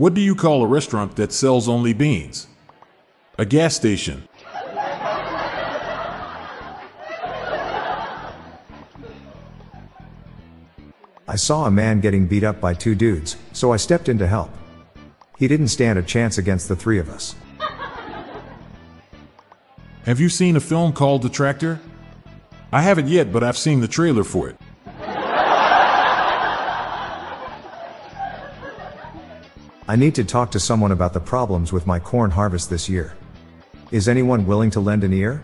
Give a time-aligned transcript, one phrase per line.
[0.00, 2.46] What do you call a restaurant that sells only beans?
[3.36, 4.26] A gas station.
[11.28, 14.26] I saw a man getting beat up by two dudes, so I stepped in to
[14.26, 14.48] help.
[15.36, 17.34] He didn't stand a chance against the three of us.
[20.06, 21.78] Have you seen a film called The Tractor?
[22.72, 24.56] I haven't yet, but I've seen the trailer for it.
[29.90, 33.16] I need to talk to someone about the problems with my corn harvest this year.
[33.90, 35.42] Is anyone willing to lend an ear?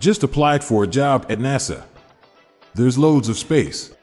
[0.00, 1.84] Just applied for a job at NASA.
[2.74, 3.94] There's loads of space.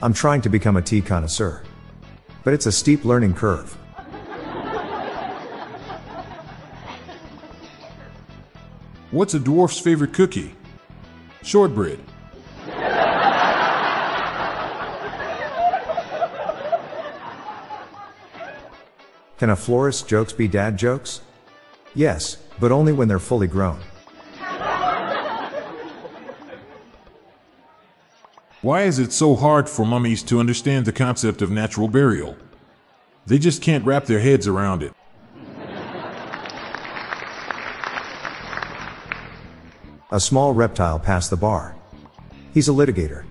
[0.00, 1.64] I'm trying to become a tea connoisseur.
[2.44, 3.76] But it's a steep learning curve.
[9.10, 10.54] What's a dwarf's favorite cookie?
[11.42, 11.98] Shortbread.
[19.38, 21.20] Can a florist's jokes be dad jokes?
[21.94, 23.80] Yes, but only when they're fully grown.
[28.62, 32.36] Why is it so hard for mummies to understand the concept of natural burial?
[33.26, 34.94] They just can't wrap their heads around it.
[40.10, 41.76] A small reptile passed the bar.
[42.54, 43.24] He's a litigator.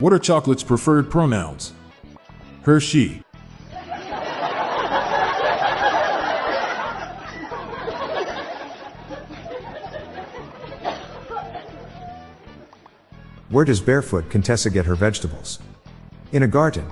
[0.00, 1.74] What are chocolate's preferred pronouns?
[2.62, 3.22] Her, she.
[13.50, 15.58] Where does barefoot Contessa get her vegetables?
[16.32, 16.86] In a garden.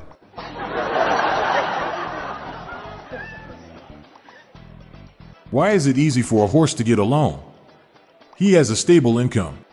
[5.51, 7.41] Why is it easy for a horse to get a loan?
[8.37, 9.65] He has a stable income.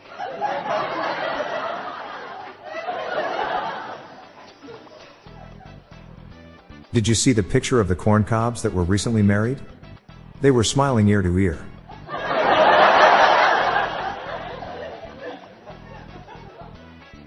[6.96, 9.60] Did you see the picture of the corn cobs that were recently married?
[10.40, 11.58] They were smiling ear to ear.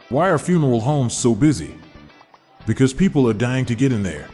[0.10, 1.76] Why are funeral homes so busy?
[2.66, 4.28] Because people are dying to get in there.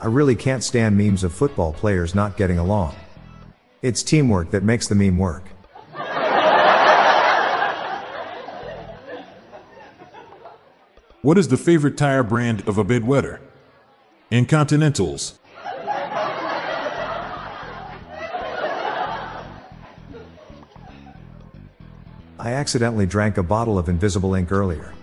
[0.00, 2.94] I really can't stand memes of football players not getting along.
[3.82, 5.51] It's teamwork that makes the meme work.
[11.22, 13.38] What is the favorite tire brand of a bedwetter?
[14.32, 15.38] Incontinentals.
[22.40, 24.94] I accidentally drank a bottle of invisible ink earlier.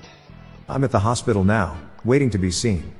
[0.68, 2.94] I'm at the hospital now, waiting to be seen.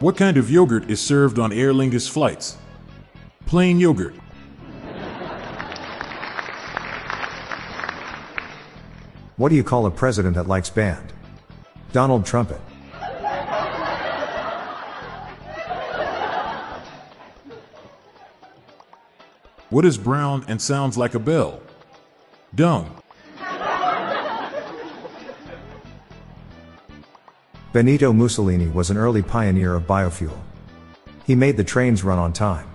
[0.00, 2.58] What kind of yogurt is served on Aer Lingus flights?
[3.46, 4.14] Plain yogurt.
[9.36, 11.12] What do you call a president that likes band?
[11.92, 12.60] Donald Trumpet.
[19.68, 21.60] What is brown and sounds like a bell?
[22.54, 23.02] Dung.
[27.74, 30.38] Benito Mussolini was an early pioneer of biofuel.
[31.26, 32.70] He made the trains run on time.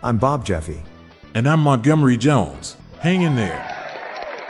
[0.00, 0.80] I'm Bob Jeffy.
[1.38, 2.76] And I'm Montgomery Jones.
[2.98, 3.64] Hang in there.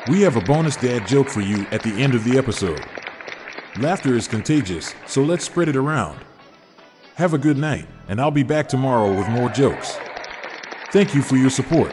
[0.09, 2.83] We have a bonus dad joke for you at the end of the episode.
[3.79, 6.19] Laughter is contagious, so let's spread it around.
[7.17, 9.99] Have a good night, and I'll be back tomorrow with more jokes.
[10.91, 11.93] Thank you for your support.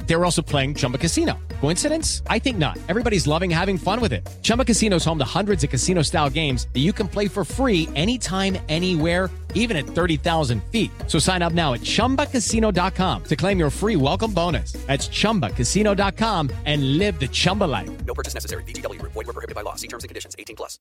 [0.11, 1.39] They were also playing Chumba Casino.
[1.61, 2.21] Coincidence?
[2.27, 2.77] I think not.
[2.89, 4.27] Everybody's loving having fun with it.
[4.41, 7.45] Chumba Casino is home to hundreds of casino style games that you can play for
[7.45, 10.91] free anytime, anywhere, even at 30,000 feet.
[11.07, 14.73] So sign up now at chumbacasino.com to claim your free welcome bonus.
[14.85, 17.89] That's chumbacasino.com and live the Chumba life.
[18.05, 18.63] No purchase necessary.
[18.63, 19.13] VGW Group.
[19.13, 19.75] Void were prohibited by law.
[19.75, 20.35] See terms and conditions.
[20.37, 20.77] 18 plus.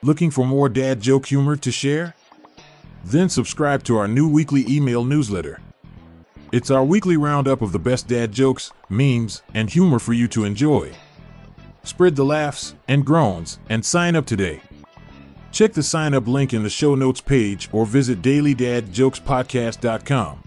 [0.00, 2.14] Looking for more dad joke humor to share?
[3.04, 5.60] Then subscribe to our new weekly email newsletter.
[6.52, 10.44] It's our weekly roundup of the best dad jokes, memes, and humor for you to
[10.44, 10.92] enjoy.
[11.82, 14.60] Spread the laughs and groans and sign up today.
[15.50, 20.42] Check the sign up link in the show notes page or visit dailydadjokespodcast.com.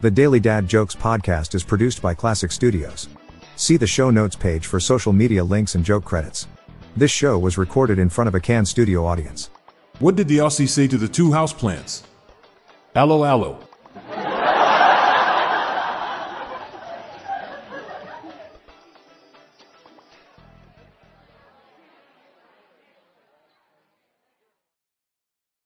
[0.00, 3.08] The Daily Dad Jokes podcast is produced by Classic Studios.
[3.54, 6.48] See the show notes page for social media links and joke credits.
[6.96, 9.50] This show was recorded in front of a canned studio audience.
[10.00, 12.02] What did the Aussie say to the two houseplants?
[12.96, 13.65] Allo,